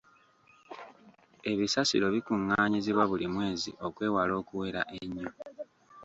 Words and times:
Ebisasiro 1.51 2.05
bikungaanyizibwa 2.15 3.03
buli 3.11 3.27
mwezi 3.33 3.71
okwewala 3.87 4.33
okuwera 4.41 4.81
ennyo. 4.99 5.29